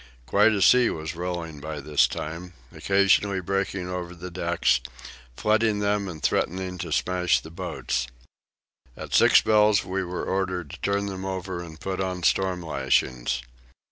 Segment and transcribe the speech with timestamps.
[0.25, 4.81] Quite a sea was rolling by this time, occasionally breaking over the decks,
[5.37, 8.07] flooding them and threatening to smash the boats.
[8.97, 13.43] At six bells we were ordered to turn them over and put on storm lashings.